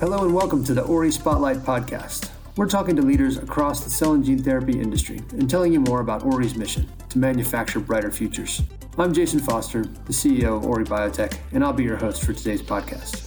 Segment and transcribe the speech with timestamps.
[0.00, 2.30] Hello and welcome to the Ori Spotlight Podcast.
[2.54, 6.00] We're talking to leaders across the cell and gene therapy industry and telling you more
[6.00, 8.62] about Ori's mission to manufacture brighter futures.
[8.96, 12.62] I'm Jason Foster, the CEO of Ori Biotech, and I'll be your host for today's
[12.62, 13.24] podcast.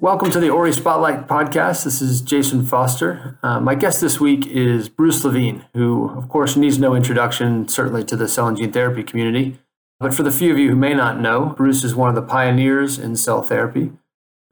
[0.00, 1.84] Welcome to the Ori Spotlight Podcast.
[1.84, 3.38] This is Jason Foster.
[3.44, 8.02] Uh, my guest this week is Bruce Levine, who, of course, needs no introduction, certainly
[8.02, 9.60] to the cell and gene therapy community.
[10.00, 12.22] But for the few of you who may not know, Bruce is one of the
[12.22, 13.92] pioneers in cell therapy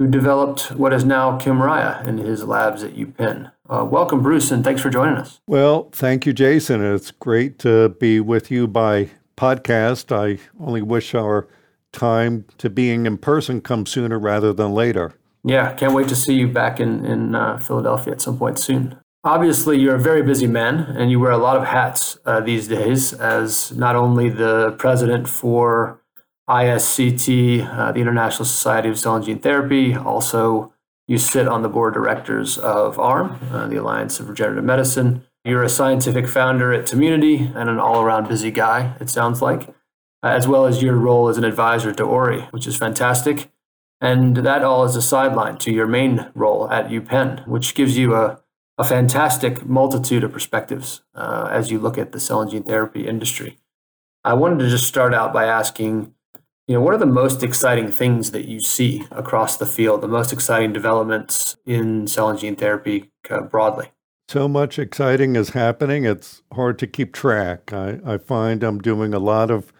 [0.01, 3.53] who developed what is now Kymriah in his labs at UPenn.
[3.69, 5.41] Uh, welcome, Bruce, and thanks for joining us.
[5.47, 6.83] Well, thank you, Jason.
[6.83, 10.11] It's great to be with you by podcast.
[10.11, 11.49] I only wish our
[11.93, 15.13] time to being in person comes sooner rather than later.
[15.45, 18.99] Yeah, can't wait to see you back in, in uh, Philadelphia at some point soon.
[19.23, 22.69] Obviously, you're a very busy man and you wear a lot of hats uh, these
[22.69, 26.01] days as not only the president for
[26.51, 29.95] ISCT, uh, the International Society of Cell and Gene Therapy.
[29.95, 30.73] Also,
[31.07, 35.25] you sit on the board of directors of ARM, uh, the Alliance of Regenerative Medicine.
[35.45, 39.69] You're a scientific founder at Tmunity and an all around busy guy, it sounds like,
[40.25, 43.49] uh, as well as your role as an advisor to Ori, which is fantastic.
[44.01, 48.17] And that all is a sideline to your main role at UPenn, which gives you
[48.17, 48.41] a,
[48.77, 53.07] a fantastic multitude of perspectives uh, as you look at the cell and gene therapy
[53.07, 53.59] industry.
[54.25, 56.13] I wanted to just start out by asking
[56.71, 60.07] you know, what are the most exciting things that you see across the field, the
[60.07, 63.89] most exciting developments in cell and gene therapy uh, broadly?
[64.29, 67.73] So much exciting is happening, it's hard to keep track.
[67.73, 69.73] I, I find I'm doing a lot of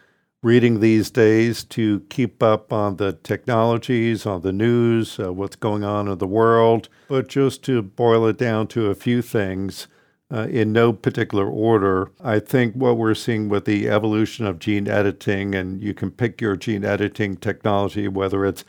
[0.43, 5.85] reading these days to keep up on the technologies, on the news, uh, what's going
[5.85, 6.89] on in the world.
[7.07, 9.87] But just to boil it down to a few things,
[10.33, 12.11] uh, in no particular order.
[12.23, 16.41] I think what we're seeing with the evolution of gene editing, and you can pick
[16.41, 18.65] your gene editing technology, whether it's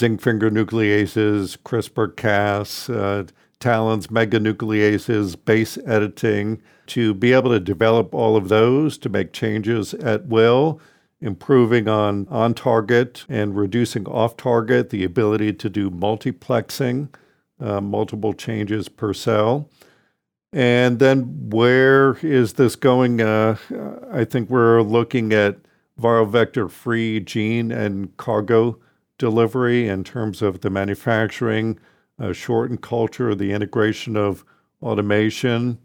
[0.00, 3.24] zinc finger nucleases, CRISPR Cas, uh,
[3.60, 9.94] TALEN's meganucleases, base editing, to be able to develop all of those to make changes
[9.94, 10.80] at will,
[11.20, 17.08] improving on on target and reducing off target, the ability to do multiplexing,
[17.60, 19.70] uh, multiple changes per cell.
[20.54, 23.20] And then where is this going?
[23.20, 23.56] Uh,
[24.12, 25.58] I think we're looking at
[26.00, 28.78] viral vector free gene and cargo
[29.18, 31.80] delivery in terms of the manufacturing,
[32.20, 34.44] uh, shortened culture, the integration of
[34.80, 35.78] automation.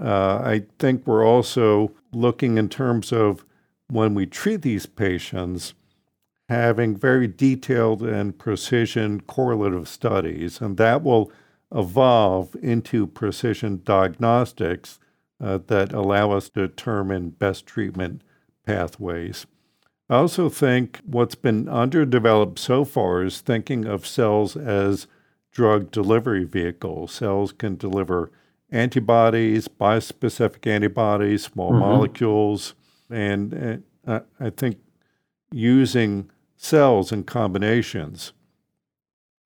[0.00, 3.44] Uh, I think we're also looking in terms of
[3.88, 5.74] when we treat these patients,
[6.48, 11.30] having very detailed and precision correlative studies, and that will
[11.74, 14.98] evolve into precision diagnostics
[15.40, 18.22] uh, that allow us to determine best treatment
[18.66, 19.46] pathways.
[20.10, 25.06] I also think what's been underdeveloped so far is thinking of cells as
[25.52, 27.12] drug delivery vehicles.
[27.12, 28.30] Cells can deliver
[28.70, 31.80] antibodies, bispecific antibodies, small mm-hmm.
[31.80, 32.74] molecules,
[33.10, 34.78] and, uh, I think
[35.52, 38.32] using cells in combinations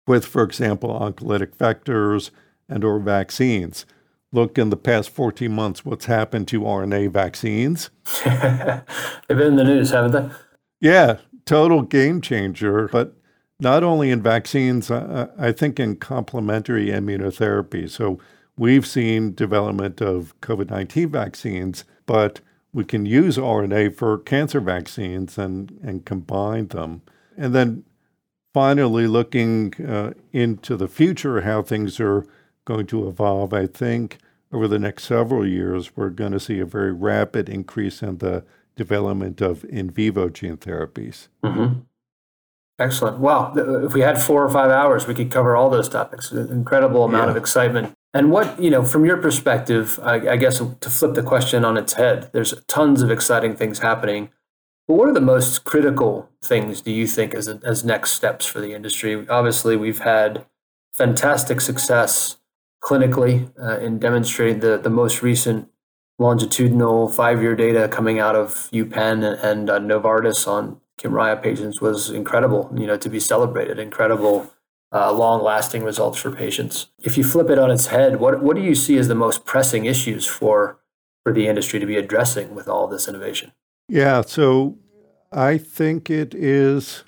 [0.07, 2.31] with, for example, oncolytic vectors
[2.69, 3.87] and or vaccines.
[4.33, 7.91] Look in the past 14 months, what's happened to RNA vaccines?
[8.25, 8.85] They've
[9.29, 10.35] been in the news, haven't they?
[10.81, 12.89] Yeah, total game changer.
[12.89, 13.15] But
[13.61, 17.91] not only in vaccines, uh, uh, I think in complementary immunotherapy.
[17.91, 18.19] So
[18.57, 22.41] we've seen development of COVID 19 vaccines, but
[22.73, 27.03] we can use RNA for cancer vaccines and, and combine them.
[27.37, 27.85] And then
[28.53, 32.27] finally, looking uh, into the future, how things are
[32.65, 34.19] going to evolve, I think
[34.53, 38.45] over the next several years, we're going to see a very rapid increase in the
[38.77, 41.29] development of in vivo gene therapies.
[41.43, 41.81] Mm-hmm.
[42.79, 43.19] Excellent.
[43.19, 43.53] Wow.
[43.57, 46.33] If we had four or five hours, we could cover all those topics.
[46.33, 47.31] An incredible amount yeah.
[47.31, 47.93] of excitement.
[48.15, 51.77] And what, you know, from your perspective, I, I guess to flip the question on
[51.77, 54.31] its head, there's tons of exciting things happening
[54.89, 58.61] but what are the most critical things do you think as, as next steps for
[58.61, 59.27] the industry?
[59.29, 60.45] Obviously, we've had
[60.93, 62.39] fantastic success
[62.83, 65.69] clinically uh, in demonstrating the, the most recent
[66.19, 71.81] longitudinal five year data coming out of UPenn and, and uh, Novartis on Kymriah patients
[71.81, 74.53] was incredible, you know, to be celebrated, incredible
[74.93, 76.89] uh, long lasting results for patients.
[76.99, 79.45] If you flip it on its head, what, what do you see as the most
[79.45, 80.79] pressing issues for,
[81.23, 83.53] for the industry to be addressing with all this innovation?
[83.89, 84.79] Yeah, so
[85.31, 87.05] I think it is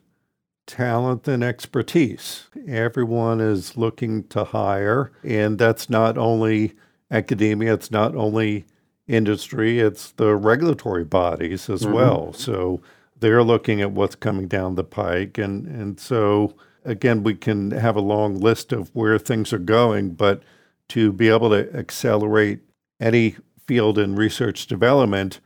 [0.67, 2.49] talent and expertise.
[2.67, 6.75] Everyone is looking to hire, and that's not only
[7.11, 8.65] academia, it's not only
[9.07, 11.93] industry, it's the regulatory bodies as mm-hmm.
[11.93, 12.33] well.
[12.33, 12.81] So
[13.19, 15.39] they're looking at what's coming down the pike.
[15.39, 16.55] And, and so
[16.85, 20.43] again, we can have a long list of where things are going, but
[20.89, 22.61] to be able to accelerate
[23.01, 23.37] any
[23.67, 25.41] field in research development,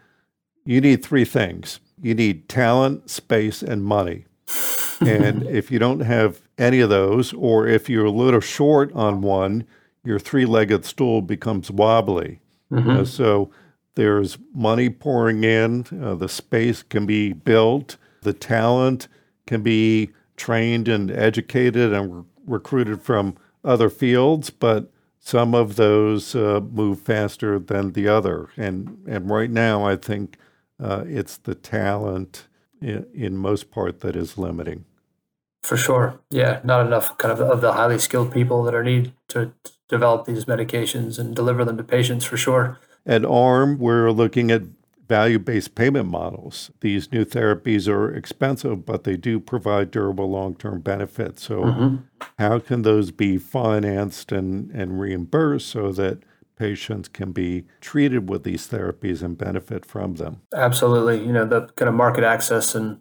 [0.65, 4.27] you need three things you need talent, space, and money.
[5.01, 9.21] and if you don't have any of those, or if you're a little short on
[9.21, 9.67] one,
[10.05, 12.41] your three legged stool becomes wobbly.
[12.73, 12.91] Mm-hmm.
[12.91, 13.51] Uh, so
[13.95, 19.09] there's money pouring in, uh, the space can be built, the talent
[19.47, 26.35] can be trained and educated and re- recruited from other fields, but some of those
[26.35, 28.49] uh, move faster than the other.
[28.57, 30.39] And, and right now, I think
[30.81, 32.47] uh, it's the talent
[32.81, 34.85] in, in most part that is limiting.
[35.63, 36.21] For sure.
[36.31, 39.53] Yeah, not enough kind of of the highly skilled people that are needed to
[39.89, 42.79] develop these medications and deliver them to patients for sure.
[43.05, 44.63] At ARM, we're looking at
[45.09, 46.71] value based payment models.
[46.81, 51.43] These new therapies are expensive, but they do provide durable long term benefits.
[51.43, 51.97] So, mm-hmm.
[52.39, 56.19] how can those be financed and, and reimbursed so that
[56.59, 60.43] patients can be treated with these therapies and benefit from them?
[60.55, 61.25] Absolutely.
[61.25, 63.01] You know, the kind of market access and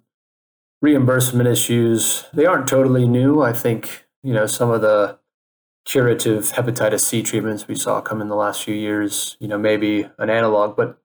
[0.81, 3.41] reimbursement issues, they aren't totally new.
[3.41, 5.17] I think, you know, some of the
[5.85, 10.07] curative hepatitis C treatments we saw come in the last few years, you know, maybe
[10.19, 11.01] an analog, but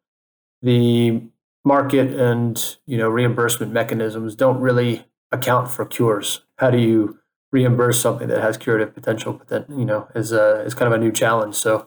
[0.60, 1.22] the
[1.64, 6.44] market and, you know, reimbursement mechanisms don't really account for cures.
[6.56, 7.18] How do you
[7.52, 11.00] reimburse something that has curative potential, but that, you know, is a, is kind of
[11.00, 11.54] a new challenge.
[11.54, 11.86] So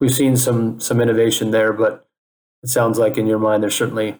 [0.00, 2.06] we've seen some, some innovation there, but
[2.62, 4.18] it sounds like in your mind, there's certainly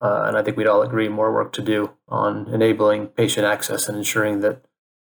[0.00, 3.88] uh, and I think we'd all agree more work to do on enabling patient access
[3.88, 4.64] and ensuring that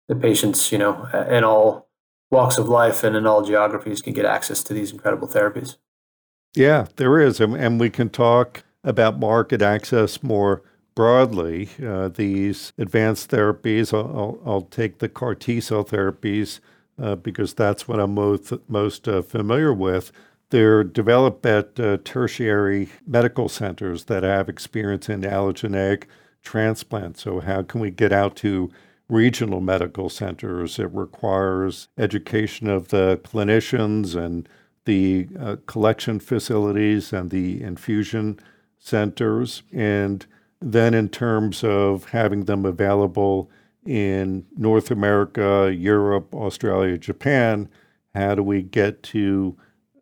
[0.07, 1.87] the patients, you know, in all
[2.31, 5.77] walks of life and in all geographies can get access to these incredible therapies.
[6.55, 7.39] Yeah, there is.
[7.39, 10.63] And, and we can talk about market access more
[10.95, 11.69] broadly.
[11.83, 16.59] Uh, these advanced therapies, I'll, I'll, I'll, take the CAR T cell therapies
[17.01, 20.11] uh, because that's what I'm most, most uh, familiar with.
[20.49, 26.05] They're developed at uh, tertiary medical centers that have experience in allogeneic
[26.41, 27.17] transplant.
[27.17, 28.71] So, how can we get out to
[29.07, 30.79] regional medical centers?
[30.79, 34.49] It requires education of the clinicians and
[34.85, 38.39] the uh, collection facilities and the infusion
[38.79, 39.61] centers.
[39.71, 40.25] And
[40.59, 43.51] then, in terms of having them available
[43.85, 47.69] in North America, Europe, Australia, Japan,
[48.13, 49.57] how do we get to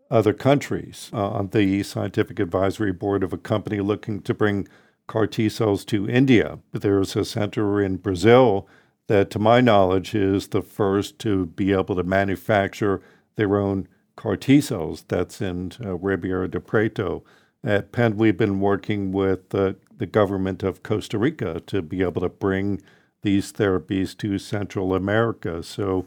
[0.09, 4.67] other countries uh, on the scientific advisory board of a company looking to bring
[5.07, 6.59] CAR T cells to India.
[6.71, 8.67] There's a center in Brazil
[9.07, 13.01] that, to my knowledge, is the first to be able to manufacture
[13.35, 15.05] their own CAR T cells.
[15.07, 17.23] That's in uh, Ribeirão do Preto.
[17.63, 19.75] At Penn, we've been working with the
[20.05, 22.81] government of Costa Rica to be able to bring
[23.21, 25.63] these therapies to Central America.
[25.63, 26.05] So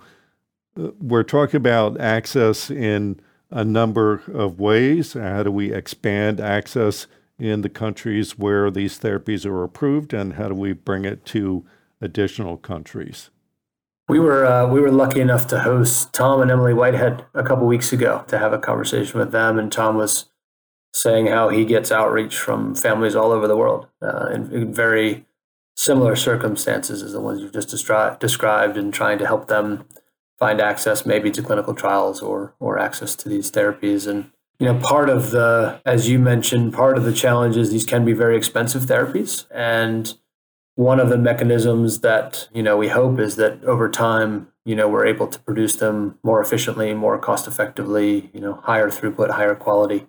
[0.78, 3.20] uh, we're talking about access in
[3.50, 5.14] a number of ways.
[5.14, 7.06] How do we expand access
[7.38, 11.64] in the countries where these therapies are approved, and how do we bring it to
[12.00, 13.30] additional countries?
[14.08, 17.66] We were uh, we were lucky enough to host Tom and Emily Whitehead a couple
[17.66, 20.26] weeks ago to have a conversation with them, and Tom was
[20.92, 25.24] saying how he gets outreach from families all over the world uh, in, in, very
[25.80, 29.86] similar circumstances as the ones you've just destri- described, and trying to help them
[30.38, 34.06] find access maybe to clinical trials or or access to these therapies.
[34.06, 37.86] And you know part of the as you mentioned part of the challenge is these
[37.86, 39.46] can be very expensive therapies.
[39.50, 40.14] And
[40.74, 44.88] one of the mechanisms that you know we hope is that over time you know
[44.88, 49.54] we're able to produce them more efficiently more cost effectively you know higher throughput higher
[49.54, 50.06] quality.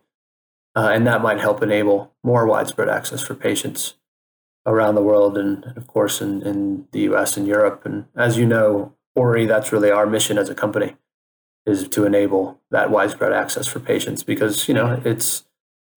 [0.74, 3.96] Uh, and that might help enable more widespread access for patients
[4.66, 8.46] around the world and, of course in, in the us and europe and as you
[8.46, 10.96] know Ori, that's really our mission as a company
[11.66, 15.44] is to enable that widespread access for patients because, you know, it's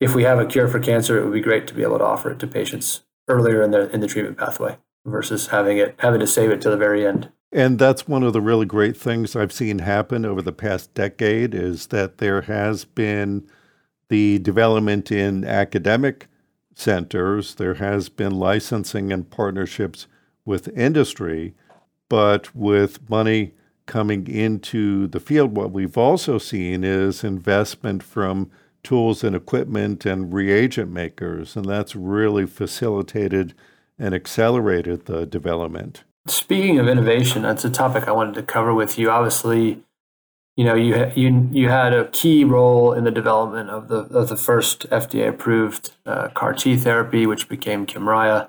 [0.00, 2.04] if we have a cure for cancer, it would be great to be able to
[2.04, 6.20] offer it to patients earlier in the in the treatment pathway versus having it having
[6.20, 7.30] to save it to the very end.
[7.52, 11.54] And that's one of the really great things I've seen happen over the past decade
[11.54, 13.48] is that there has been
[14.08, 16.26] the development in academic
[16.74, 20.06] centers, there has been licensing and partnerships
[20.44, 21.54] with industry
[22.08, 23.54] but with money
[23.86, 28.50] coming into the field, what we've also seen is investment from
[28.82, 33.54] tools and equipment and reagent makers, and that's really facilitated
[33.98, 36.04] and accelerated the development.
[36.26, 39.10] Speaking of innovation, that's a topic I wanted to cover with you.
[39.10, 39.82] Obviously,
[40.56, 44.28] you know you you you had a key role in the development of the of
[44.28, 48.48] the first FDA approved uh, CAR T therapy, which became Kymriah.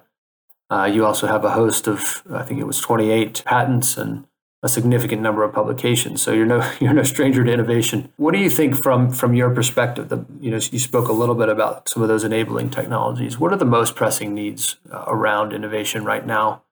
[0.69, 4.25] Uh, you also have a host of, I think it was 28 patents and
[4.63, 6.23] a significant number of publications.
[6.23, 8.11] So you're no you're no stranger to innovation.
[8.17, 10.09] What do you think from from your perspective?
[10.09, 13.39] The, you know, you spoke a little bit about some of those enabling technologies.
[13.39, 16.63] What are the most pressing needs uh, around innovation right now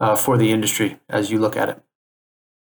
[0.00, 1.82] uh, for the industry as you look at it?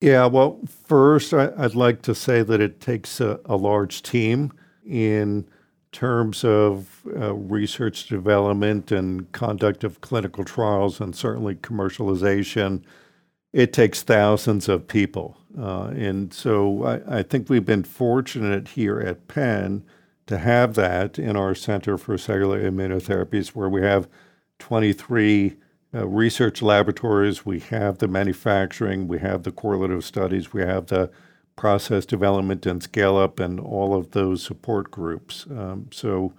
[0.01, 4.51] Yeah, well, first, I, would like to say that it takes a, a large team
[4.84, 5.48] in
[5.91, 12.84] terms of uh, research development and conduct of clinical trials, and certainly commercialization
[13.53, 15.38] it takes thousands of people.
[15.60, 19.84] Uh, and so I, I, think we've been fortunate here at Penn
[20.27, 24.08] to have that in our Center for Cellular Immunotherapies, where we have
[24.60, 25.58] 23
[25.93, 31.10] uh, research laboratories, we have the manufacturing, we have the correlative studies, we have the
[31.55, 35.45] process development and scale up, and all of those support groups.
[35.51, 36.33] Um, so,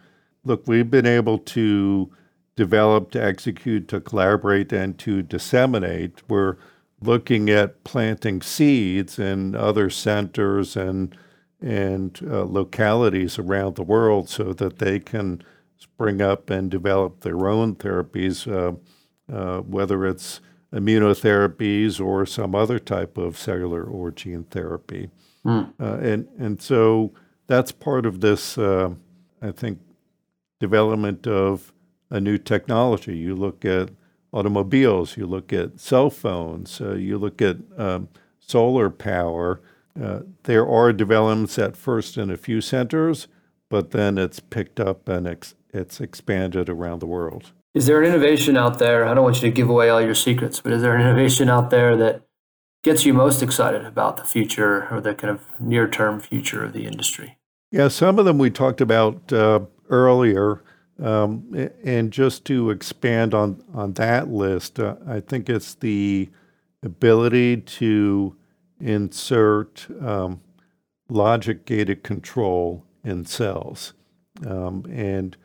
[0.44, 2.11] look, we've been able to
[2.56, 6.23] develop, to execute, to collaborate, and to disseminate.
[6.28, 6.56] We're
[7.00, 11.16] looking at planting seeds in other centers and
[11.61, 15.40] and uh, localities around the world so that they can
[15.78, 18.76] spring up and develop their own therapies, uh,
[19.32, 20.40] uh, whether it's
[20.72, 25.10] immunotherapies or some other type of cellular or gene therapy.
[25.44, 25.72] Mm.
[25.80, 27.12] and and so
[27.48, 28.90] that's part of this, uh,
[29.40, 29.80] I think,
[30.60, 31.72] development of
[32.10, 33.16] a new technology.
[33.16, 33.90] You look at
[34.32, 38.08] automobiles, you look at cell phones, uh, you look at um,
[38.38, 39.60] solar power.
[40.00, 43.28] Uh, there are developments at first in a few centers,
[43.68, 47.52] but then it's picked up and ex- it's expanded around the world.
[47.74, 49.06] Is there an innovation out there?
[49.06, 51.48] I don't want you to give away all your secrets, but is there an innovation
[51.48, 52.22] out there that
[52.82, 56.74] gets you most excited about the future or the kind of near term future of
[56.74, 57.38] the industry?
[57.70, 60.62] Yeah, some of them we talked about uh, earlier.
[61.02, 66.28] Um, and just to expand on, on that list, uh, I think it's the
[66.82, 68.36] ability to
[68.78, 70.42] insert um,
[71.08, 73.94] logic gated control in cells.
[74.46, 75.36] Um, and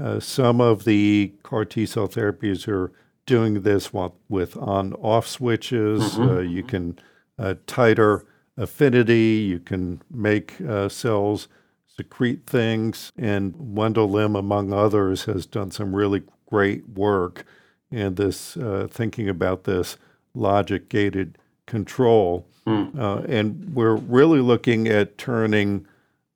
[0.00, 2.92] uh, some of the CAR T cell therapies are
[3.26, 3.92] doing this
[4.28, 6.02] with on off switches.
[6.02, 6.22] Mm-hmm.
[6.22, 6.98] Uh, you can
[7.38, 11.48] uh, tighter affinity, you can make uh, cells
[11.96, 13.12] secrete things.
[13.16, 17.44] And Wendell Lim, among others, has done some really great work
[17.90, 19.96] in this uh, thinking about this
[20.34, 22.46] logic gated control.
[22.66, 22.98] Mm.
[22.98, 25.86] Uh, and we're really looking at turning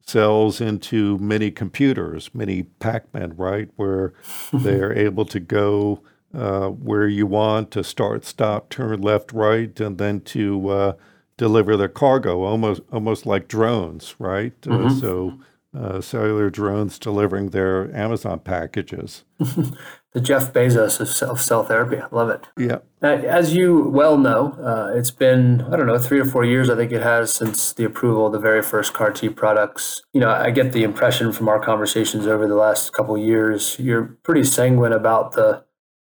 [0.08, 3.68] cells into mini computers, mini Pac Man, right?
[3.76, 4.14] Where
[4.52, 6.02] they're able to go
[6.34, 10.92] uh, where you want to start, stop, turn left, right, and then to uh,
[11.36, 14.52] deliver their cargo, almost almost like drones, right?
[14.66, 14.86] Uh, mm-hmm.
[14.86, 15.38] Uh, so
[15.76, 19.24] uh, cellular drones delivering their Amazon packages.
[19.38, 21.98] the Jeff Bezos of cell, cell therapy.
[21.98, 22.46] I love it.
[22.56, 22.78] Yeah.
[23.02, 26.76] As you well know, uh, it's been, I don't know, three or four years, I
[26.76, 30.02] think it has, since the approval of the very first CAR T products.
[30.12, 34.16] You know, I get the impression from our conversations over the last couple years, you're
[34.22, 35.64] pretty sanguine about the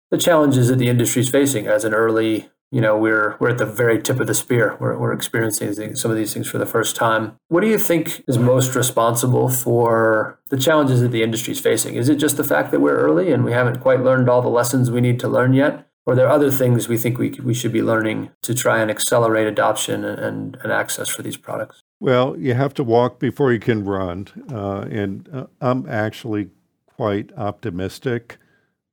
[0.09, 3.57] the challenges that the industry is facing as an early you know we're we're at
[3.57, 4.77] the very tip of the spear.
[4.79, 7.37] We're, we're experiencing some of these things for the first time.
[7.47, 11.95] What do you think is most responsible for the challenges that the industry is facing?
[11.95, 14.49] Is it just the fact that we're early and we haven't quite learned all the
[14.49, 15.87] lessons we need to learn yet?
[16.05, 18.89] Or are there other things we think we, we should be learning to try and
[18.89, 21.81] accelerate adoption and, and access for these products?
[21.99, 24.27] Well you have to walk before you can run.
[24.51, 26.49] Uh, and uh, i'm actually
[26.85, 28.37] quite optimistic.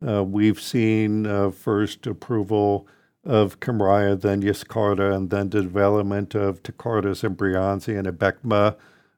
[0.06, 2.86] Uh, we've seen uh, first approval
[3.24, 8.76] of Kymriah, then Yescarta, and then the development of Tecartus and Breyanzi and Abecma.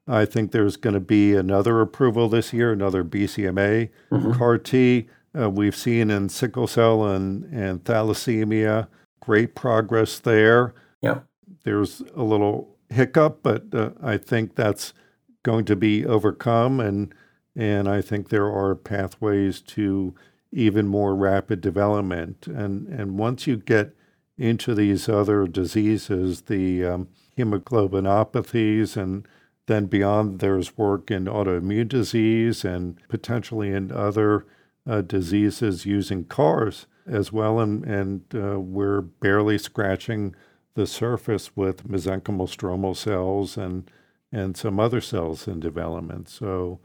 [0.08, 4.32] I think there's going to be another approval this year, another BCMA mm-hmm.
[4.32, 5.08] CAR T.
[5.36, 8.86] Uh, we've seen in sickle cell and, and thalassemia
[9.26, 10.72] great progress there.
[11.02, 11.20] Yeah.
[11.64, 14.94] There's a little hiccup, but uh, I think that's
[15.42, 17.12] going to be overcome, and
[17.56, 20.14] and I think there are pathways to
[20.52, 22.46] even more rapid development.
[22.46, 23.95] And, and once you get
[24.38, 29.26] into these other diseases, the um, hemoglobinopathies, and
[29.66, 34.46] then beyond, there's work in autoimmune disease and potentially in other
[34.86, 37.58] uh, diseases using CARs as well.
[37.60, 40.34] And, and uh, we're barely scratching
[40.74, 43.90] the surface with mesenchymal stromal cells and,
[44.30, 46.28] and some other cells in development.
[46.28, 46.78] So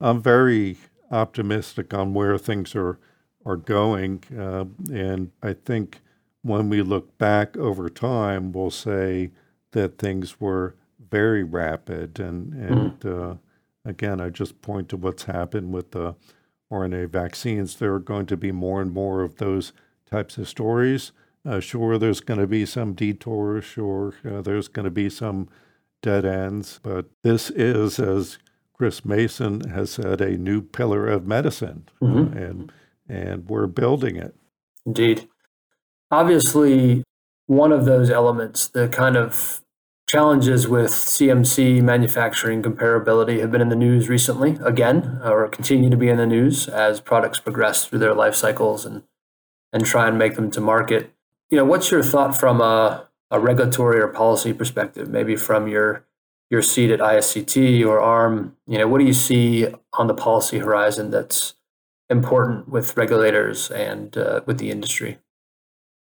[0.00, 0.78] I'm very
[1.10, 2.98] optimistic on where things are
[3.44, 4.22] are going.
[4.36, 6.00] Uh, and I think
[6.42, 9.30] when we look back over time, we'll say
[9.72, 10.74] that things were
[11.10, 12.18] very rapid.
[12.20, 13.32] And, and mm.
[13.32, 13.36] uh,
[13.84, 16.14] again, I just point to what's happened with the
[16.70, 17.76] RNA vaccines.
[17.76, 19.72] There are going to be more and more of those
[20.10, 21.12] types of stories.
[21.44, 23.64] Uh, sure, there's going to be some detours.
[23.64, 25.48] Sure, uh, there's going to be some
[26.00, 26.78] dead ends.
[26.82, 28.38] But this is, as
[28.72, 32.36] Chris Mason has said, a new pillar of medicine, mm-hmm.
[32.36, 32.72] and
[33.08, 34.36] and we're building it.
[34.86, 35.28] Indeed,
[36.12, 37.02] obviously,
[37.46, 39.62] one of those elements, the kind of
[40.06, 45.96] challenges with CMC manufacturing comparability, have been in the news recently again, or continue to
[45.96, 49.02] be in the news as products progress through their life cycles and
[49.72, 51.10] and try and make them to market.
[51.50, 55.08] You know, what's your thought from a, a regulatory or policy perspective?
[55.08, 56.04] Maybe from your
[56.50, 58.54] your seat at ISCT or ARM.
[58.66, 61.54] You know, what do you see on the policy horizon that's
[62.10, 65.18] important with regulators and uh, with the industry?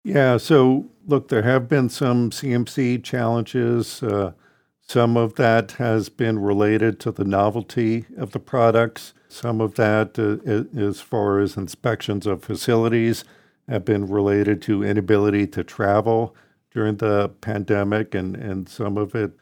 [0.04, 0.36] Yeah.
[0.36, 4.02] So, look, there have been some CMC challenges.
[4.02, 4.32] Uh,
[4.80, 9.14] some of that has been related to the novelty of the products.
[9.28, 13.24] Some of that, uh, as far as inspections of facilities,
[13.68, 16.34] have been related to inability to travel
[16.72, 19.32] during the pandemic, and, and some of it,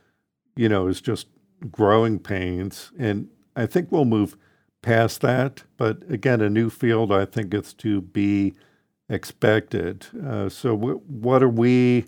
[0.56, 1.26] you know, is just
[1.70, 2.92] growing pains.
[2.98, 4.36] And I think we'll move
[4.82, 5.62] past that.
[5.76, 8.54] But again, a new field, I think it's to be
[9.10, 10.06] expected.
[10.24, 12.06] Uh, so, w- what are we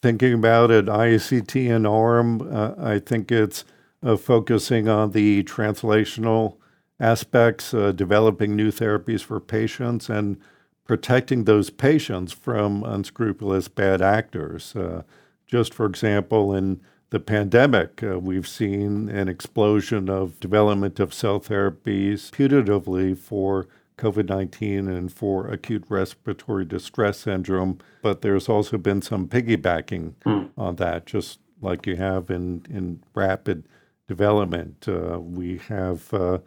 [0.00, 2.40] thinking about at ISCT and ARM?
[2.40, 3.64] Uh, I think it's
[4.02, 6.56] uh, focusing on the translational
[7.00, 10.38] aspects, uh, developing new therapies for patients, and
[10.84, 14.74] protecting those patients from unscrupulous bad actors.
[14.76, 15.02] Uh,
[15.46, 21.40] just for example, in the pandemic, uh, we've seen an explosion of development of cell
[21.40, 23.66] therapies putatively for
[23.98, 27.78] COVID 19 and for acute respiratory distress syndrome.
[28.02, 30.50] But there's also been some piggybacking mm.
[30.56, 33.66] on that, just like you have in, in rapid
[34.06, 34.86] development.
[34.88, 36.38] Uh, we have, uh,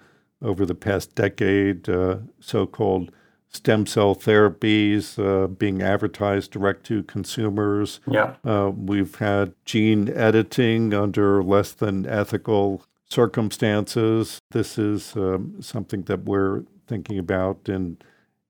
[0.42, 3.12] over the past decade, uh, so called
[3.52, 8.00] stem cell therapies uh, being advertised direct to consumers.
[8.08, 8.36] Yeah.
[8.46, 14.40] Uh, we've had gene editing under less than ethical circumstances.
[14.52, 17.98] This is um, something that we're thinking about in,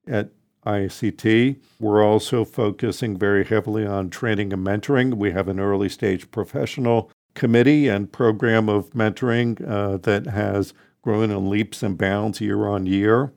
[0.08, 0.30] at
[0.66, 1.60] ICT.
[1.78, 5.14] We're also focusing very heavily on training and mentoring.
[5.14, 11.30] We have an early stage professional committee and program of mentoring uh, that has grown
[11.30, 13.32] in leaps and bounds year on year.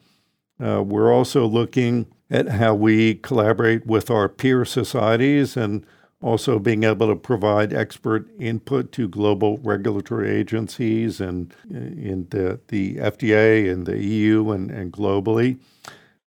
[0.64, 5.86] Uh, we're also looking at how we collaborate with our peer societies and
[6.24, 12.60] also being able to provide expert input to global regulatory agencies and uh, in the,
[12.70, 15.60] the FDA and the EU and, and globally.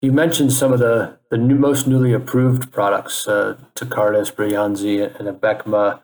[0.01, 5.27] You mentioned some of the, the new, most newly approved products, uh, Tecartus, Breyanzi, and
[5.27, 6.01] Abecma.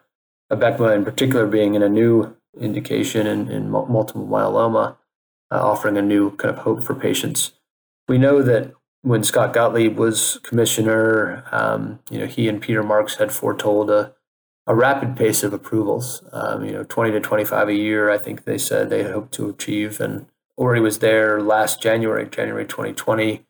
[0.52, 4.98] Abecma in particular being in a new indication in, in multiple myeloma,
[5.52, 7.54] uh, offering a new kind of hope for patients
[8.12, 13.16] we know that when Scott Gottlieb was commissioner, um, you know, he and Peter Marks
[13.16, 14.14] had foretold a,
[14.68, 16.24] a rapid pace of approvals.
[16.32, 19.50] Um, you know, 20 to 25 a year, I think they said they hoped to
[19.50, 20.00] achieve.
[20.00, 23.44] And Ori was there last January, January 2020,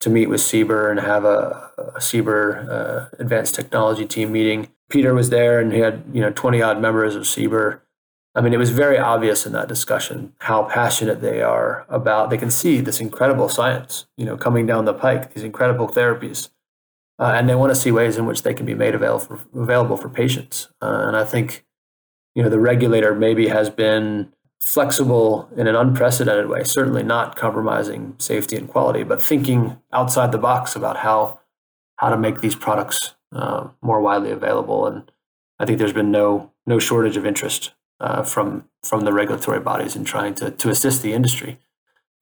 [0.00, 4.68] to meet with CBER and have a, a CBER uh, advanced technology team meeting.
[4.90, 7.80] Peter was there and he had, you know, 20 odd members of CBER
[8.38, 12.30] I mean, it was very obvious in that discussion how passionate they are about.
[12.30, 16.48] They can see this incredible science, you know, coming down the pike, these incredible therapies,
[17.18, 19.60] uh, and they want to see ways in which they can be made available for,
[19.60, 20.68] available for patients.
[20.80, 21.66] Uh, and I think,
[22.36, 26.62] you know, the regulator maybe has been flexible in an unprecedented way.
[26.62, 31.40] Certainly not compromising safety and quality, but thinking outside the box about how
[31.96, 34.86] how to make these products uh, more widely available.
[34.86, 35.10] And
[35.58, 39.96] I think there's been no no shortage of interest uh, from from the regulatory bodies
[39.96, 41.58] in trying to to assist the industry.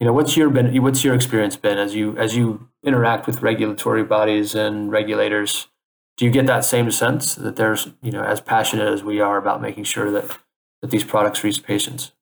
[0.01, 3.43] You know, what's your been what's your experience been as you as you interact with
[3.43, 5.69] regulatory bodies and regulators?
[6.17, 9.37] Do you get that same sense that there's you know as passionate as we are
[9.37, 10.39] about making sure that
[10.83, 12.13] that these products reach patients?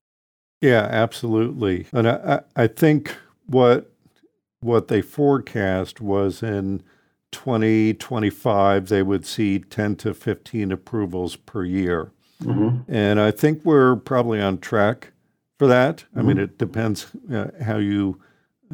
[0.60, 1.86] Yeah, absolutely.
[1.92, 3.90] And I, I think what
[4.60, 6.82] what they forecast was in
[7.32, 12.12] 2025 they would see 10 to 15 approvals per year.
[12.44, 12.92] Mm-hmm.
[12.92, 15.12] And I think we're probably on track
[15.58, 15.98] for that.
[15.98, 16.18] Mm-hmm.
[16.18, 16.44] I mean, mm-hmm.
[16.44, 18.20] it depends uh, how you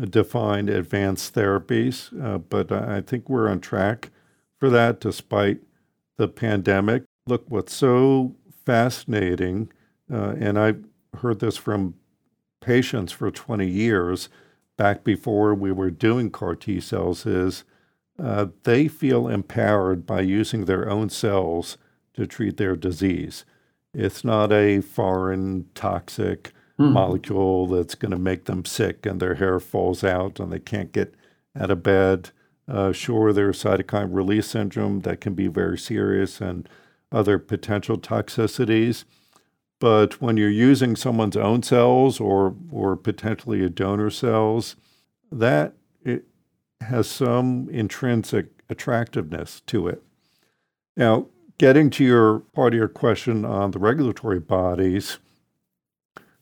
[0.09, 4.11] define advanced therapies, uh, but I think we're on track
[4.59, 5.59] for that despite
[6.17, 7.05] the pandemic.
[7.27, 9.73] Look, what's so fascinating,
[10.13, 10.85] uh, and I've
[11.19, 11.95] heard this from
[12.61, 14.29] patients for 20 years,
[14.77, 17.65] back before we were doing CAR T cells, is
[18.23, 21.79] uh, they feel empowered by using their own cells
[22.15, 23.45] to treat their disease.
[23.93, 26.93] It's not a foreign toxic mm.
[26.93, 30.93] molecule that's going to make them sick and their hair falls out and they can't
[30.93, 31.15] get
[31.59, 32.31] out of bed.
[32.69, 36.69] Uh, sure, there's cytokine release syndrome that can be very serious and
[37.11, 39.05] other potential toxicities.
[39.81, 44.77] But when you're using someone's own cells or, or potentially a donor cells,
[45.33, 45.73] that
[46.05, 46.27] it
[46.83, 50.03] has some intrinsic attractiveness to it.
[50.97, 51.27] Now,
[51.61, 55.19] getting to your part of your question on the regulatory bodies,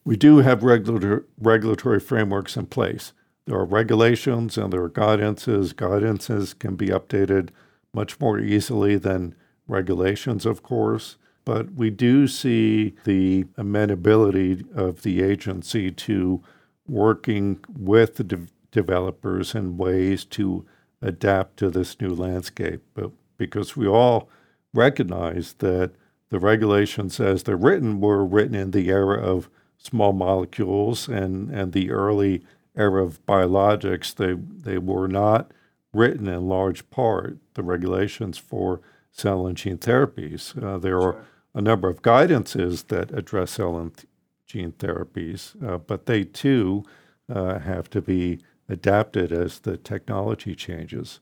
[0.05, 3.13] we do have regulatory, regulatory frameworks in place.
[3.45, 5.75] There are regulations and there are guidances.
[5.75, 7.49] Guidances can be updated
[7.93, 9.35] much more easily than
[9.67, 11.17] regulations, of course.
[11.45, 16.45] But we do see the amenability of the agency to
[16.87, 20.65] working with the de- developers in ways to
[21.03, 22.83] adapt to this new landscape.
[22.95, 24.31] But because we all
[24.75, 25.93] recognize that
[26.31, 31.73] the regulations as they're written were written in the era of small molecules and, and
[31.73, 32.45] the early
[32.77, 34.15] era of biologics.
[34.15, 35.53] They, they were not
[35.93, 40.61] written in large part, the regulations for cell and gene therapies.
[40.63, 41.03] Uh, there sure.
[41.03, 44.07] are a number of guidances that address cell and th-
[44.47, 46.85] gene therapies, uh, but they too
[47.33, 51.21] uh, have to be adapted as the technology changes.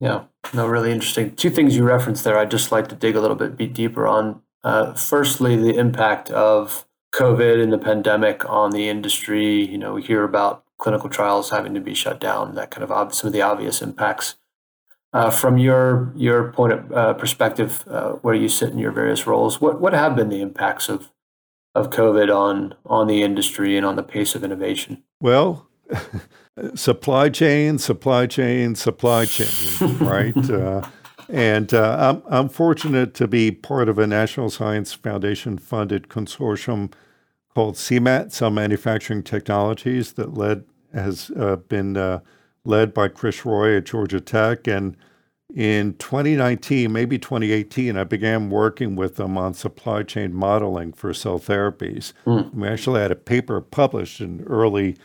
[0.00, 1.34] Yeah, no, really interesting.
[1.34, 4.42] Two things you referenced there, I'd just like to dig a little bit deeper on.
[4.62, 9.64] Uh, firstly, the impact of COVID and the pandemic on the industry.
[9.64, 12.90] You know, we hear about clinical trials having to be shut down, that kind of
[12.90, 14.36] ob- some of the obvious impacts.
[15.12, 19.26] Uh, from your your point of uh, perspective, uh, where you sit in your various
[19.28, 21.10] roles, what what have been the impacts of
[21.74, 25.04] of COVID on on the industry and on the pace of innovation?
[25.20, 25.68] Well,
[26.74, 30.34] supply chain, supply chain, supply chain, right?
[30.50, 30.86] Uh,
[31.30, 36.92] and uh, I'm, I'm fortunate to be part of a National Science Foundation funded consortium
[37.54, 42.20] called CMAT, Cell Manufacturing Technologies, that led has uh, been uh,
[42.64, 44.66] led by Krish Roy at Georgia Tech.
[44.66, 44.96] And
[45.54, 51.38] in 2019, maybe 2018, I began working with them on supply chain modeling for cell
[51.38, 52.12] therapies.
[52.26, 52.54] Mm.
[52.54, 54.96] We actually had a paper published in early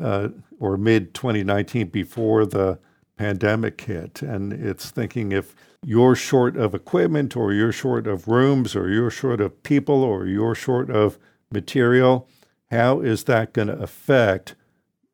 [0.00, 2.78] uh, or mid 2019 before the
[3.16, 4.22] pandemic hit.
[4.22, 9.10] And it's thinking if you're short of equipment or you're short of rooms or you're
[9.10, 11.18] short of people or you're short of
[11.50, 12.28] material,
[12.70, 14.54] how is that going to affect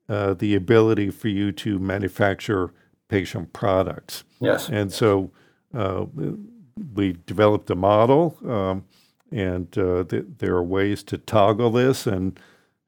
[0.09, 2.73] uh, the ability for you to manufacture
[3.09, 4.25] patient products?
[4.41, 4.69] Yes.
[4.69, 5.31] And so
[5.73, 6.07] uh,
[6.95, 8.85] we developed a model, um,
[9.31, 12.39] and uh, th- there are ways to toggle this and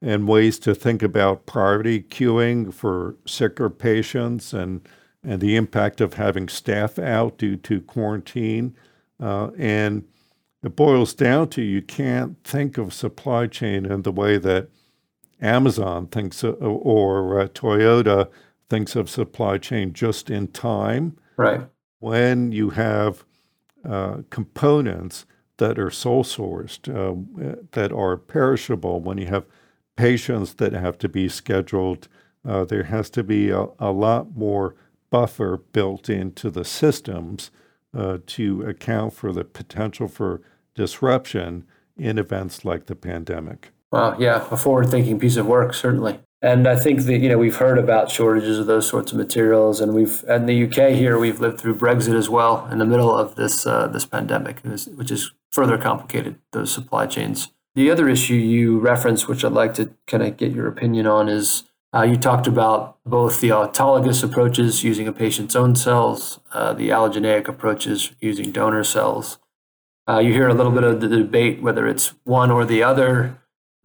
[0.01, 4.87] and ways to think about priority queuing for sicker patients and
[5.23, 8.75] and the impact of having staff out due to quarantine
[9.19, 10.03] uh, and
[10.63, 14.69] it boils down to you can't think of supply chain in the way that
[15.41, 18.29] Amazon thinks of, or uh, Toyota
[18.69, 21.17] thinks of supply chain just in time.
[21.37, 21.61] Right.
[21.99, 23.23] When you have
[23.87, 25.25] uh, components
[25.57, 29.45] that are sole sourced, uh, that are perishable, when you have
[29.97, 32.07] patients that have to be scheduled,
[32.47, 34.75] uh, there has to be a, a, lot more
[35.09, 37.51] buffer built into the systems
[37.93, 40.41] uh, to account for the potential for
[40.75, 41.65] disruption
[41.97, 43.71] in events like the pandemic.
[43.91, 46.19] Wow, yeah, a forward-thinking piece of work, certainly.
[46.41, 49.81] And I think that you know we've heard about shortages of those sorts of materials,
[49.81, 53.15] and we've in the UK here we've lived through Brexit as well in the middle
[53.17, 57.51] of this uh, this pandemic, which has further complicated those supply chains.
[57.77, 61.29] The other issue you referenced, which I'd like to kind of get your opinion on,
[61.29, 66.73] is uh, you talked about both the autologous approaches using a patient's own cells, uh,
[66.73, 69.37] the allogeneic approaches using donor cells.
[70.09, 73.37] Uh, you hear a little bit of the debate whether it's one or the other.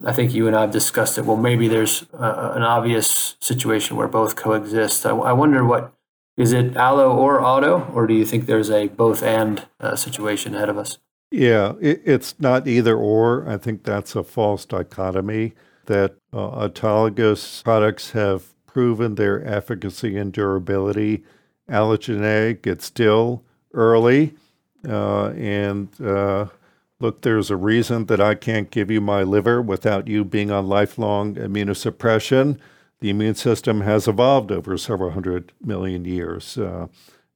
[0.03, 1.27] I think you and I have discussed it.
[1.27, 5.05] Well, maybe there's uh, an obvious situation where both coexist.
[5.05, 5.93] I, I, wonder what
[6.39, 10.55] is it allo or auto, or do you think there's a both and uh, situation
[10.55, 10.97] ahead of us?
[11.33, 13.49] Yeah, it, it's not either or.
[13.49, 15.55] I think that's a false dichotomy
[15.87, 21.25] that uh, autologous products have proven their efficacy and durability.
[21.71, 23.43] Allogeneic, it's still
[23.73, 24.35] early.
[24.87, 26.47] Uh, and uh,
[27.01, 30.69] look, there's a reason that I can't give you my liver without you being on
[30.69, 32.59] lifelong immunosuppression.
[33.01, 36.59] The immune system has evolved over several hundred million years.
[36.59, 36.89] Uh,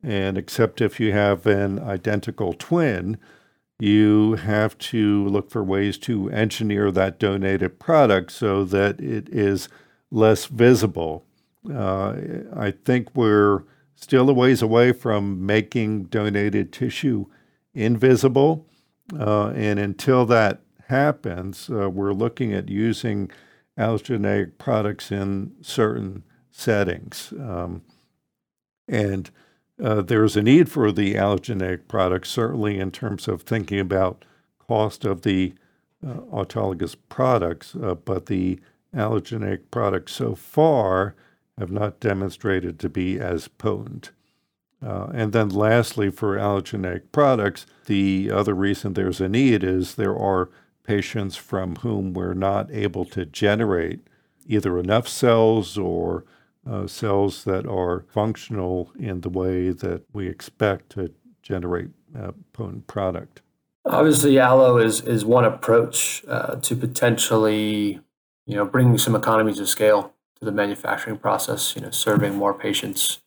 [0.02, 3.16] and except if you have an identical twin,
[3.78, 9.68] you have to look for ways to engineer that donated product so that it is
[10.10, 11.24] less visible.
[11.72, 12.16] Uh,
[12.54, 17.26] I think we're still a ways away from making donated tissue
[17.74, 18.66] invisible.
[19.18, 23.30] Uh, and until that happens, uh, we're looking at using
[23.78, 27.32] allogeneic products in certain settings.
[27.38, 27.82] Um,
[28.88, 29.30] and
[29.82, 34.24] uh, there's a need for the allogeneic products, certainly in terms of thinking about
[34.58, 35.54] cost of the
[36.06, 38.58] uh, autologous products, uh, but the
[38.94, 41.14] allogeneic products so far
[41.58, 44.10] have not demonstrated to be as potent.
[44.84, 50.16] Uh, and then, lastly, for allogeneic products, the other reason there's a need is there
[50.16, 50.50] are
[50.84, 54.00] patients from whom we're not able to generate
[54.46, 56.24] either enough cells or
[56.68, 62.86] uh, cells that are functional in the way that we expect to generate a potent
[62.86, 63.42] product.
[63.84, 68.00] Obviously, allo is is one approach uh, to potentially,
[68.46, 71.76] you know, bringing some economies of scale to the manufacturing process.
[71.76, 73.20] You know, serving more patients.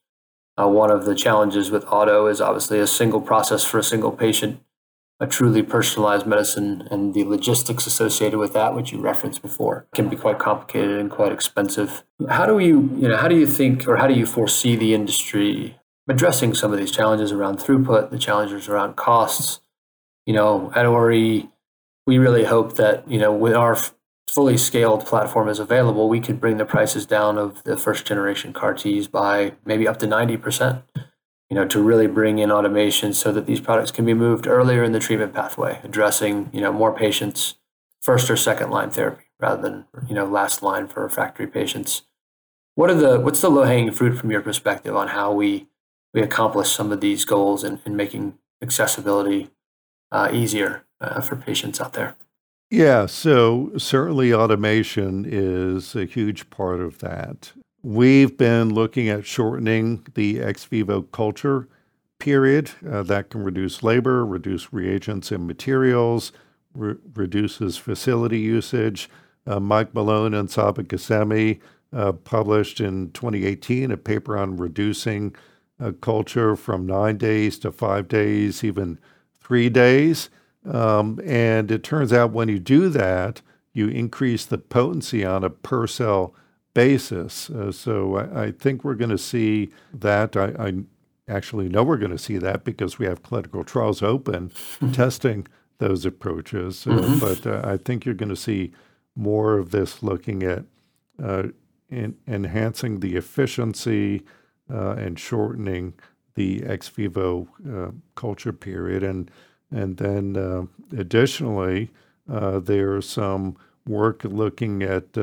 [0.59, 4.11] Uh, one of the challenges with auto is obviously a single process for a single
[4.11, 4.59] patient
[5.19, 10.07] a truly personalized medicine and the logistics associated with that, which you referenced before, can
[10.07, 12.03] be quite complicated and quite expensive.
[12.29, 14.93] How do you, you know, how do you think or how do you foresee the
[14.93, 15.77] industry
[16.07, 19.59] addressing some of these challenges around throughput, the challenges around costs?
[20.25, 21.49] You know, at Ori,
[22.07, 23.77] we really hope that, you know, with our
[24.29, 28.53] fully scaled platform is available, we could bring the prices down of the first generation
[28.53, 30.83] CAR Ts by maybe up to 90%
[31.49, 34.83] you know, to really bring in automation so that these products can be moved earlier
[34.83, 37.55] in the treatment pathway, addressing, you know, more patients
[38.01, 42.03] first or second line therapy rather than, you know, last line for refractory patients.
[42.75, 45.67] What are the what's the low hanging fruit from your perspective on how we
[46.13, 49.49] we accomplish some of these goals in, in making accessibility
[50.11, 52.15] uh, easier uh, for patients out there?
[52.69, 57.53] Yeah, so certainly automation is a huge part of that.
[57.81, 61.69] We've been looking at shortening the ex vivo culture
[62.19, 62.71] period.
[62.85, 66.33] Uh, that can reduce labor, reduce reagents and materials,
[66.73, 69.09] re- reduces facility usage.
[69.47, 71.61] Uh, Mike Milone and Saba Ghassemi
[71.93, 75.33] uh, published in 2018 a paper on reducing
[75.79, 78.99] uh, culture from nine days to five days, even
[79.39, 80.29] three days.
[80.69, 85.49] Um, and it turns out when you do that, you increase the potency on a
[85.49, 86.35] per cell
[86.79, 87.49] basis.
[87.49, 90.37] Uh, so I, I, think we're going to see that.
[90.37, 90.73] I, I,
[91.27, 94.91] actually know we're going to see that because we have clinical trials open mm-hmm.
[94.93, 95.45] testing
[95.77, 96.87] those approaches.
[96.87, 97.19] Uh, mm-hmm.
[97.19, 98.71] But uh, I think you're going to see
[99.15, 100.63] more of this looking at
[101.21, 101.49] uh,
[101.89, 104.23] in, enhancing the efficiency
[104.73, 105.93] uh, and shortening
[106.35, 109.03] the ex vivo uh, culture period.
[109.03, 109.29] And,
[109.69, 111.91] and then additionally,
[112.25, 115.13] there's some work looking at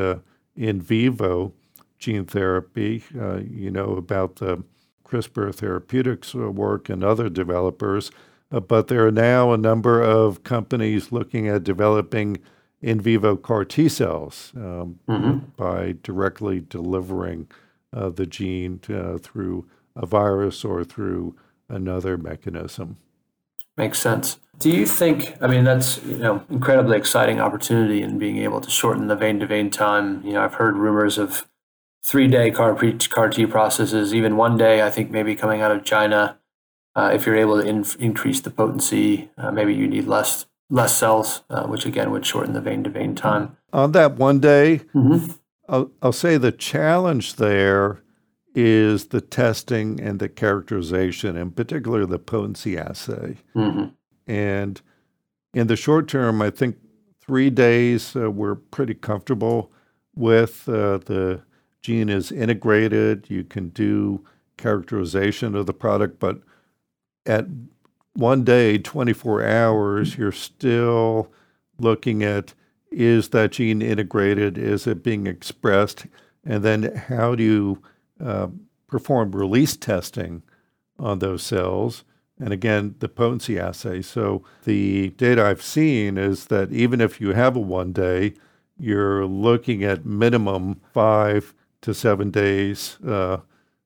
[0.56, 1.52] in vivo
[1.98, 3.02] gene therapy.
[3.18, 4.62] Uh, you know about the
[5.04, 8.10] CRISPR Therapeutics work and other developers,
[8.50, 12.38] uh, but there are now a number of companies looking at developing
[12.82, 15.38] in vivo CAR T cells um, mm-hmm.
[15.56, 17.48] by directly delivering
[17.92, 21.34] uh, the gene uh, through a virus or through
[21.68, 22.96] another mechanism.
[23.76, 24.38] Makes sense.
[24.58, 25.36] Do you think?
[25.40, 29.38] I mean, that's you know incredibly exciting opportunity in being able to shorten the vein
[29.40, 30.24] to vein time.
[30.24, 31.46] You know, I've heard rumors of
[32.04, 34.82] three day CAR, CAR T processes, even one day.
[34.82, 36.38] I think maybe coming out of China.
[36.94, 40.96] Uh, if you're able to in, increase the potency, uh, maybe you need less less
[40.96, 43.56] cells, uh, which again would shorten the vein to vein time.
[43.74, 45.32] On that one day, mm-hmm.
[45.68, 48.00] I'll, I'll say the challenge there
[48.56, 53.36] is the testing and the characterization, in particular the potency assay.
[53.54, 53.88] Mm-hmm.
[54.26, 54.80] And
[55.52, 56.78] in the short term, I think
[57.20, 59.70] three days uh, we're pretty comfortable
[60.14, 60.66] with.
[60.68, 61.42] Uh, the
[61.82, 63.26] gene is integrated.
[63.28, 64.24] You can do
[64.56, 66.40] characterization of the product, but
[67.26, 67.44] at
[68.14, 71.30] one day, 24 hours, you're still
[71.78, 72.54] looking at
[72.90, 74.56] is that gene integrated?
[74.56, 76.06] Is it being expressed?
[76.42, 77.82] And then how do you
[78.22, 78.48] uh,
[78.88, 80.42] perform release testing
[80.98, 82.04] on those cells?
[82.38, 84.02] and again, the potency assay.
[84.02, 88.34] So the data I've seen is that even if you have a one day,
[88.78, 93.38] you're looking at minimum five to seven days uh,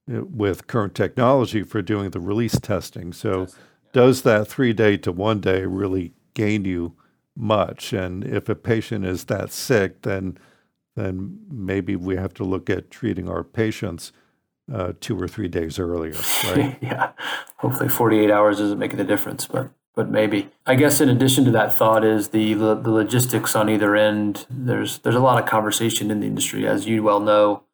[0.07, 3.13] with current technology for doing the release testing.
[3.13, 3.47] So,
[3.93, 6.95] does that three day to one day really gain you
[7.37, 7.93] much?
[7.93, 10.39] And if a patient is that sick, then
[10.97, 14.13] then maybe we have to look at treating our patients
[14.73, 16.79] uh, two or three days earlier, right?
[16.83, 17.13] yeah.
[17.59, 20.49] Hopefully, 48 hours isn't making a difference, but but maybe.
[20.67, 24.47] I guess in addition to that thought is the the logistics on either end.
[24.49, 27.65] There's there's a lot of conversation in the industry, as you well know,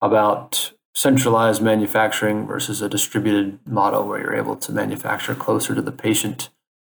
[0.00, 5.92] about centralized manufacturing versus a distributed model where you're able to manufacture closer to the
[5.92, 6.50] patient.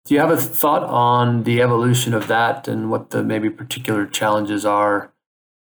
[0.06, 4.08] Do you have a thought on the evolution of that and what the maybe particular
[4.08, 5.14] challenges are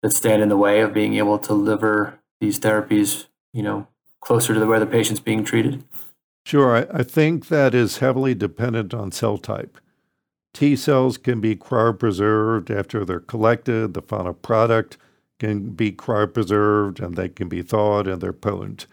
[0.02, 3.88] that stand in the way of being able to deliver these therapies you know,
[4.20, 5.84] closer to the, where the patient's being treated?
[6.46, 6.76] Sure.
[6.76, 9.80] I, I think that is heavily dependent on cell type.
[10.54, 13.94] T cells can be cryopreserved after they're collected.
[13.94, 14.98] The final product
[15.40, 18.86] can be cryopreserved and they can be thawed and they're potent.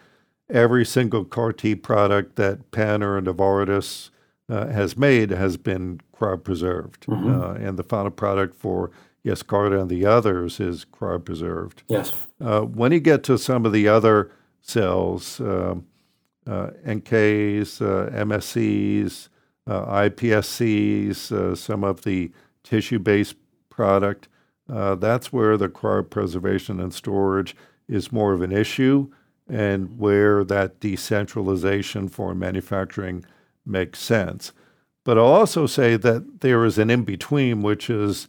[0.49, 4.09] Every single CAR T product that Penn or Novartis
[4.49, 7.05] uh, has made has been cryopreserved.
[7.05, 7.41] Mm-hmm.
[7.41, 8.91] Uh, and the final product for
[9.25, 11.83] Yescarta and the others is cryopreserved.
[11.87, 12.11] Yes.
[12.43, 15.85] Uh, when you get to some of the other cells, um,
[16.47, 19.29] uh, NKs, uh, MSCs,
[19.67, 22.31] uh, iPSCs, some of the
[22.63, 23.35] tissue-based
[23.69, 24.27] product,
[24.67, 27.55] that's where the cryopreservation and storage
[27.87, 29.09] is more of an issue
[29.47, 33.25] and where that decentralization for manufacturing
[33.65, 34.53] makes sense.
[35.03, 38.27] But I'll also say that there is an in between, which is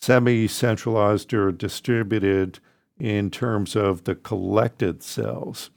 [0.00, 2.58] semi centralized or distributed
[2.98, 5.70] in terms of the collected cells.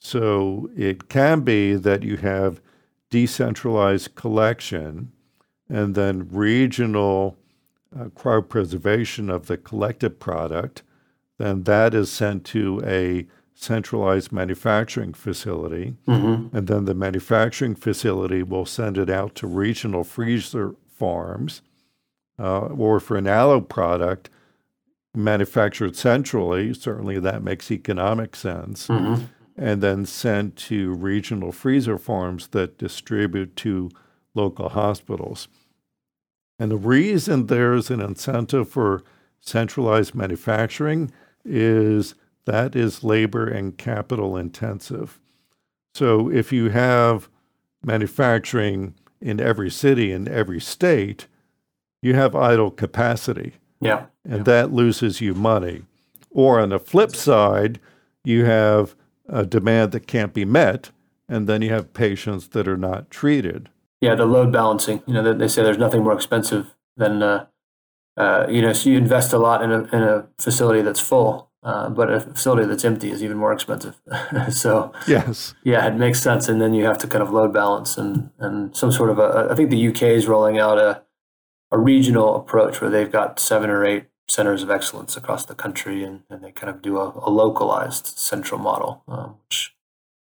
[0.00, 2.60] So it can be that you have
[3.10, 5.12] decentralized collection
[5.68, 7.36] and then regional
[7.94, 10.82] uh, cryopreservation of the collected product.
[11.38, 15.96] Then that is sent to a centralized manufacturing facility.
[16.08, 16.56] Mm-hmm.
[16.56, 21.60] And then the manufacturing facility will send it out to regional freezer farms.
[22.38, 24.30] Uh, or for an allo product
[25.14, 28.86] manufactured centrally, certainly that makes economic sense.
[28.86, 29.24] Mm-hmm
[29.60, 33.90] and then sent to regional freezer farms that distribute to
[34.34, 35.48] local hospitals.
[36.58, 39.02] And the reason there's an incentive for
[39.40, 41.12] centralized manufacturing
[41.44, 42.14] is
[42.46, 45.20] that is labor and capital intensive.
[45.94, 47.28] So if you have
[47.84, 51.26] manufacturing in every city in every state,
[52.00, 53.54] you have idle capacity.
[53.78, 54.06] Yeah.
[54.24, 54.42] And yeah.
[54.44, 55.82] that loses you money.
[56.30, 57.78] Or on the flip side,
[58.24, 58.94] you have
[59.30, 60.90] a demand that can't be met,
[61.28, 63.70] and then you have patients that are not treated.
[64.00, 65.02] Yeah, the load balancing.
[65.06, 67.46] You know, they say there's nothing more expensive than, uh,
[68.16, 71.50] uh, you know, so you invest a lot in a, in a facility that's full,
[71.62, 74.00] uh, but a facility that's empty is even more expensive.
[74.50, 75.54] so, yes.
[75.62, 76.48] Yeah, it makes sense.
[76.48, 79.48] And then you have to kind of load balance and, and some sort of a,
[79.50, 81.02] I think the UK is rolling out a,
[81.70, 86.04] a regional approach where they've got seven or eight centers of excellence across the country,
[86.04, 89.74] and, and they kind of do a, a localized central model, um, which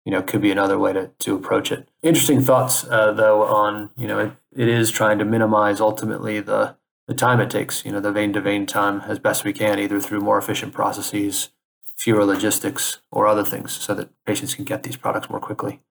[0.04, 1.88] you know could be another way to, to approach it.
[2.02, 6.76] Interesting thoughts uh, though on you know it, it is trying to minimize ultimately the
[7.08, 9.80] the time it takes, you know, the vein to vein time as best we can,
[9.80, 11.50] either through more efficient processes,
[11.96, 15.82] fewer logistics, or other things, so that patients can get these products more quickly.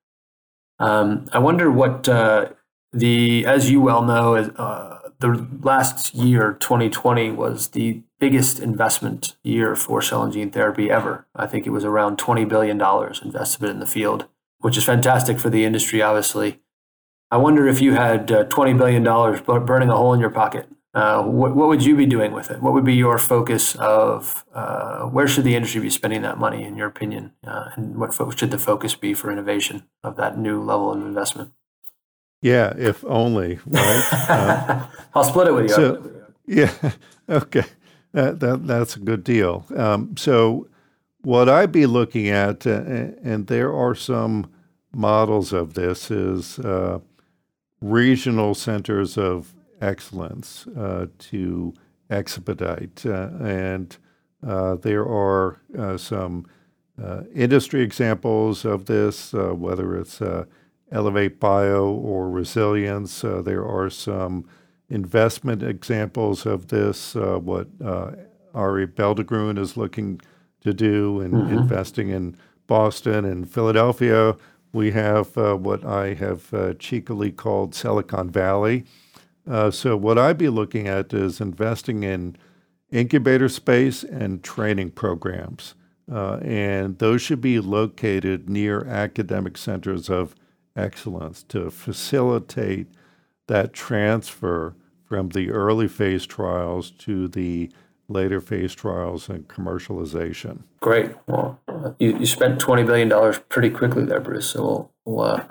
[0.79, 2.51] Um, I wonder what uh,
[2.93, 9.77] the, as you well know, uh, the last year, 2020, was the biggest investment year
[9.77, 11.27] for cell and gene therapy ever.
[11.35, 12.81] I think it was around $20 billion
[13.23, 14.27] invested in the field,
[14.61, 16.61] which is fantastic for the industry, obviously.
[17.31, 20.69] I wonder if you had uh, $20 billion burning a hole in your pocket.
[20.95, 22.63] Uh, what, what, would you be doing with it?
[22.63, 26.63] What would be your focus of uh, where should the industry be spending that money,
[26.63, 27.33] in your opinion?
[27.45, 31.03] Uh, and what fo- should the focus be for innovation of that new level of
[31.03, 31.51] investment?
[32.45, 34.09] Yeah, if only, right?
[34.29, 35.75] Uh, I'll split it with you.
[35.75, 36.13] So,
[36.47, 36.71] yeah,
[37.29, 37.65] okay.
[38.13, 39.65] That, that, that's a good deal.
[39.75, 40.69] Um, so,
[41.23, 42.83] what I'd be looking at, uh,
[43.23, 44.53] and there are some
[44.93, 46.99] models of this, is uh,
[47.81, 51.73] regional centers of excellence uh, to
[52.11, 53.07] expedite.
[53.07, 53.97] Uh, and
[54.47, 56.47] uh, there are uh, some
[57.35, 60.21] industry examples of this, whether it's
[60.95, 63.25] Elevate Bio or Resilience.
[63.25, 64.47] Uh, there are some
[64.89, 68.13] investment examples of this, uh, what uh,
[68.55, 70.21] Arie Belldegrun is looking
[70.61, 71.59] to do in mm-hmm.
[71.59, 72.37] investing in
[72.69, 74.37] Boston and Philadelphia.
[74.73, 78.85] We have uh, what I have uh, cheekily called Cellicon Valley.
[79.49, 82.37] Uh, so, what I'd be looking at is investing in
[82.91, 85.75] incubator space and training programs.
[86.09, 90.35] and those should be located near academic centers of
[90.77, 92.89] excellence to facilitate
[93.47, 97.71] that transfer from the early phase trials to the
[98.09, 100.63] later phase trials and commercialization.
[100.81, 101.13] Great.
[101.27, 101.61] Well,
[101.99, 104.49] you, you spent $20 billion pretty quickly there, Bruce.
[104.49, 105.45] So we'll, we'll uh,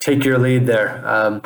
[0.00, 1.06] take your lead there.
[1.06, 1.42] Um,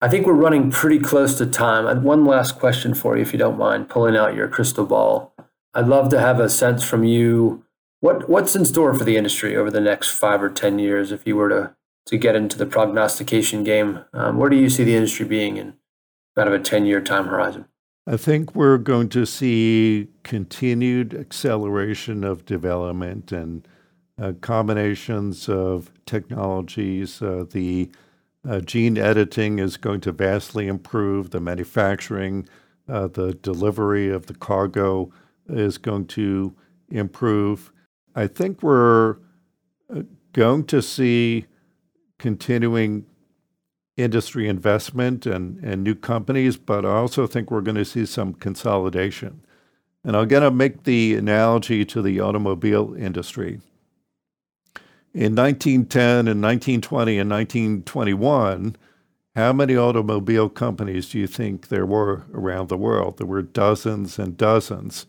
[0.00, 2.02] I think we're running pretty close to time.
[2.02, 5.32] One last question for you, if you don't mind pulling out your crystal ball.
[5.74, 7.64] I'd love to have a sense from you
[8.00, 11.26] what what's in store for the industry over the next five or ten years if
[11.26, 11.74] you were to
[12.06, 14.04] to get into the prognostication game.
[14.12, 15.74] Um, where do you see the industry being in
[16.36, 17.66] kind of a 10 year time horizon?
[18.06, 23.66] I think we're going to see continued acceleration of development and
[24.20, 27.22] uh, combinations of technologies.
[27.22, 27.90] Uh, the
[28.48, 32.48] uh, gene editing is going to vastly improve the manufacturing,
[32.88, 35.12] uh, the delivery of the cargo
[35.48, 36.54] is going to
[36.90, 37.72] improve.
[38.16, 39.16] I think we're
[39.94, 41.46] uh, going to see
[42.22, 43.04] continuing
[43.96, 48.32] industry investment and, and new companies, but I also think we're going to see some
[48.32, 49.44] consolidation.
[50.04, 53.60] And I'm going to make the analogy to the automobile industry.
[55.12, 58.76] In 1910 and 1920 and 1921,
[59.34, 63.18] how many automobile companies do you think there were around the world?
[63.18, 65.06] There were dozens and dozens.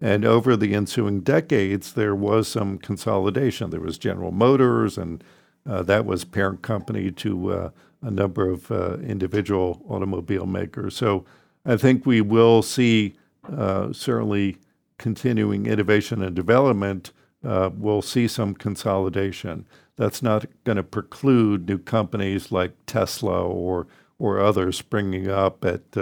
[0.00, 3.68] And over the ensuing decades, there was some consolidation.
[3.68, 5.22] There was General Motors, and
[5.68, 7.70] uh, that was parent company to uh,
[8.02, 10.96] a number of uh, individual automobile makers.
[10.96, 11.24] So
[11.64, 13.14] I think we will see
[13.56, 14.56] uh, certainly
[14.98, 17.12] continuing innovation and development.
[17.44, 19.66] Uh, we'll see some consolidation.
[19.96, 23.86] That's not going to preclude new companies like Tesla or
[24.18, 25.96] or others springing up at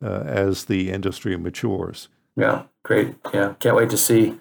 [0.00, 2.08] as the industry matures.
[2.36, 3.14] Yeah, great.
[3.32, 4.40] Yeah, can't wait to see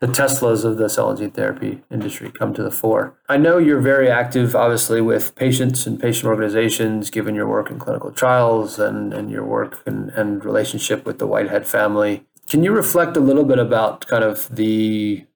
[0.00, 3.18] the Teslas of the cell and gene therapy industry come to the fore.
[3.28, 7.78] I know you're very active, obviously, with patients and patient organizations, given your work in
[7.78, 12.24] clinical trials and, and your work and, and relationship with the Whitehead family.
[12.48, 15.26] Can you reflect a little bit about kind of the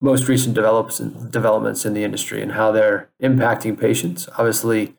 [0.00, 4.28] most recent develops, developments in the industry and how they're impacting patients?
[4.36, 4.94] Obviously,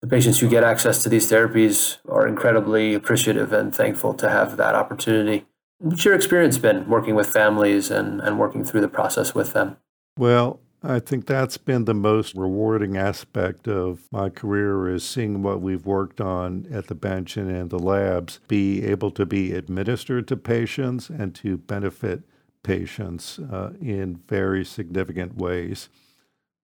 [0.00, 4.56] the patients who get access to these therapies are incredibly appreciative and thankful to have
[4.56, 5.46] that opportunity.
[5.78, 9.76] What's your experience been working with families and, and working through the process with them?
[10.18, 15.62] Well, I think that's been the most rewarding aspect of my career is seeing what
[15.62, 20.28] we've worked on at the bench and in the labs be able to be administered
[20.28, 22.22] to patients and to benefit
[22.62, 25.88] patients uh, in very significant ways.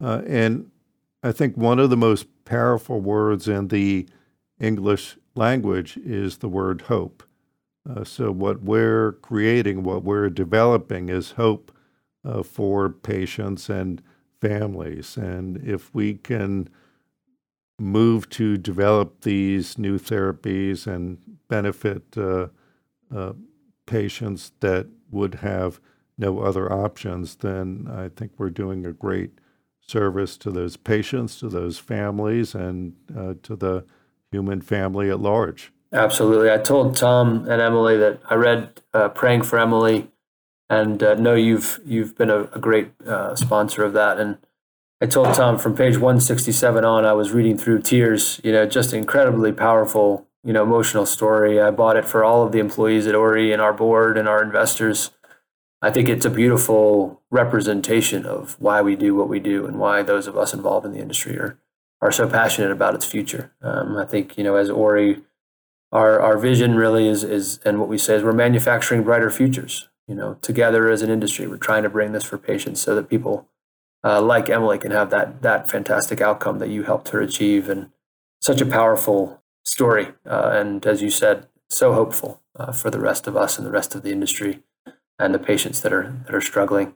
[0.03, 0.71] Uh, and
[1.23, 4.07] I think one of the most powerful words in the
[4.59, 7.23] English language is the word hope.
[7.89, 11.73] Uh, so, what we're creating, what we're developing is hope
[12.25, 14.03] uh, for patients and
[14.41, 15.17] families.
[15.17, 16.69] And if we can
[17.79, 21.19] move to develop these new therapies and
[21.49, 22.49] benefit uh,
[23.15, 23.33] uh
[23.87, 25.81] patients that would have
[26.17, 29.33] no other options, then I think we're doing a great
[29.81, 33.85] service to those patients, to those families, and uh, to the
[34.31, 35.73] human family at large.
[35.93, 36.51] Absolutely.
[36.51, 40.09] I told Tom and Emily that I read uh, "Praying for Emily,"
[40.69, 44.19] and uh, know you've you've been a, a great uh, sponsor of that.
[44.19, 44.39] And
[45.01, 48.41] I told Tom from page 167 on, I was reading through tears.
[48.45, 51.61] You know, just incredibly powerful, you know, emotional story.
[51.61, 54.43] I bought it for all of the employees at Ori and our board and our
[54.43, 55.11] investors.
[55.83, 60.03] I think it's a beautiful representation of why we do what we do and why
[60.03, 61.59] those of us involved in the industry are
[62.03, 63.53] are so passionate about its future.
[63.61, 65.23] Um, I think you know, as Ori
[65.93, 69.89] our our vision really is is and what we say is we're manufacturing brighter futures.
[70.07, 73.09] You know, together as an industry, we're trying to bring this for patients so that
[73.09, 73.49] people
[74.03, 77.91] uh, like Emily can have that that fantastic outcome that you helped her achieve, and
[78.41, 80.09] such a powerful story.
[80.27, 83.71] Uh, and as you said, so hopeful uh, for the rest of us and the
[83.71, 84.63] rest of the industry
[85.19, 86.95] and the patients that are that are struggling.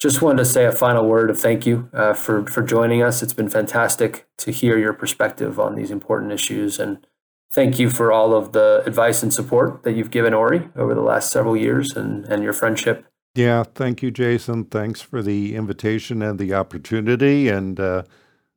[0.00, 3.22] Just wanted to say a final word of thank you uh, for for joining us.
[3.22, 7.06] It's been fantastic to hear your perspective on these important issues and
[7.52, 11.02] thank you for all of the advice and support that you've given Ori over the
[11.02, 13.04] last several years and, and your friendship.
[13.34, 14.64] Yeah, thank you, Jason.
[14.64, 17.48] Thanks for the invitation and the opportunity.
[17.48, 18.02] And uh,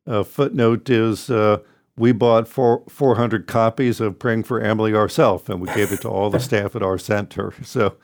[0.05, 1.59] a footnote is uh,
[1.95, 6.09] we bought four, 400 copies of Praying for Emily ourselves, and we gave it to
[6.09, 7.53] all the staff at our center.
[7.63, 7.97] So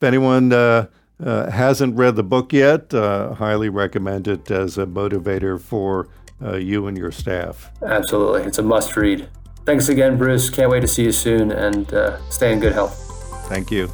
[0.00, 0.86] if anyone uh,
[1.20, 6.08] uh hasn't read the book yet, uh, highly recommend it as a motivator for
[6.40, 7.72] uh, you and your staff.
[7.82, 8.42] Absolutely.
[8.42, 9.28] It's a must read.
[9.68, 10.48] Thanks again, Bruce.
[10.48, 12.96] Can't wait to see you soon and uh, stay in good health.
[13.50, 13.88] Thank you.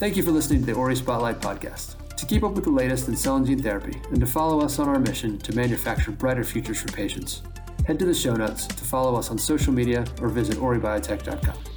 [0.00, 1.96] Thank you for listening to the Ori Spotlight podcast.
[2.16, 4.78] To keep up with the latest in cell and gene therapy and to follow us
[4.78, 7.42] on our mission to manufacture brighter futures for patients,
[7.86, 11.71] head to the show notes to follow us on social media or visit oribiotech.com.